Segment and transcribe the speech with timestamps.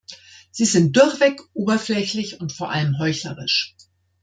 [0.49, 3.75] Sie sind durchweg oberflächlich und vor allem heuchlerisch.